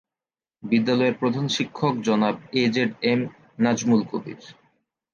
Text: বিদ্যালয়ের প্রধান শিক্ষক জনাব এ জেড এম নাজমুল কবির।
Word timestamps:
বিদ্যালয়ের 0.63 1.15
প্রধান 1.17 1.45
শিক্ষক 1.47 1.93
জনাব 2.01 2.35
এ 2.53 2.63
জেড 2.73 2.91
এম 3.03 3.19
নাজমুল 3.59 4.01
কবির। 4.11 4.41